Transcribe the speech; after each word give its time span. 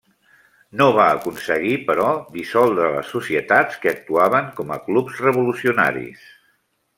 No 0.79 0.85
va 0.99 1.03
aconseguir 1.17 1.73
però 1.89 2.07
dissoldre 2.37 2.87
les 2.95 3.11
societats 3.17 3.77
que 3.85 3.93
actuaven 3.93 4.49
com 4.61 4.75
a 4.77 4.81
clubs 4.89 5.21
revolucionaris. 5.27 6.27